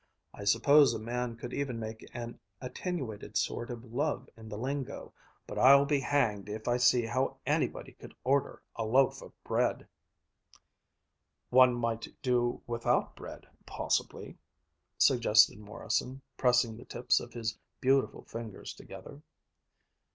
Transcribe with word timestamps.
I 0.33 0.45
suppose 0.45 0.95
a 0.95 0.99
man 0.99 1.35
could 1.35 1.53
even 1.53 1.79
make 1.79 2.03
an 2.11 2.39
attenuated 2.59 3.37
sort 3.37 3.69
of 3.69 3.83
love 3.93 4.27
in 4.35 4.49
the 4.49 4.57
lingo, 4.57 5.13
but 5.45 5.59
I'll 5.59 5.85
be 5.85 5.99
hanged 5.99 6.49
if 6.49 6.67
I 6.67 6.77
see 6.77 7.05
how 7.05 7.37
anybody 7.45 7.91
could 7.91 8.15
order 8.23 8.63
a 8.75 8.83
loaf 8.83 9.21
of 9.21 9.31
bread," 9.43 9.87
"One 11.51 11.75
might 11.75 12.07
do 12.23 12.63
without 12.65 13.15
bread, 13.15 13.45
possibly?" 13.67 14.39
suggested 14.97 15.59
Morrison, 15.59 16.23
pressing 16.35 16.77
the 16.77 16.85
tips 16.85 17.19
of 17.19 17.33
his 17.33 17.59
beautiful 17.79 18.23
fingers 18.23 18.73
together. 18.73 19.21